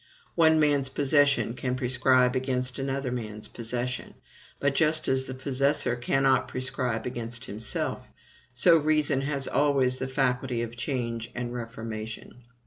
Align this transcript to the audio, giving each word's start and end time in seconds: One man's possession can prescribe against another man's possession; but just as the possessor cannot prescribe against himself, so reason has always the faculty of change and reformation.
One 0.33 0.59
man's 0.59 0.89
possession 0.89 1.53
can 1.53 1.75
prescribe 1.75 2.35
against 2.35 2.79
another 2.79 3.11
man's 3.11 3.47
possession; 3.47 4.15
but 4.59 4.73
just 4.73 5.07
as 5.07 5.25
the 5.25 5.35
possessor 5.35 5.95
cannot 5.95 6.47
prescribe 6.47 7.05
against 7.05 7.45
himself, 7.45 8.09
so 8.51 8.77
reason 8.77 9.21
has 9.21 9.47
always 9.47 9.99
the 9.99 10.07
faculty 10.07 10.63
of 10.63 10.75
change 10.75 11.29
and 11.35 11.53
reformation. 11.53 12.41